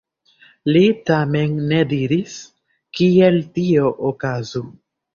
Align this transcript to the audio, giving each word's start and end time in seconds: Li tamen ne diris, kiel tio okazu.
Li 0.71 0.81
tamen 1.09 1.53
ne 1.73 1.83
diris, 1.93 2.41
kiel 3.01 3.41
tio 3.61 3.97
okazu. 4.15 4.69